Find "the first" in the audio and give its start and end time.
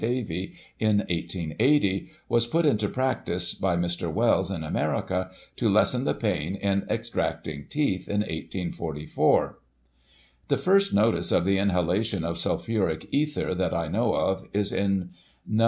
10.47-10.91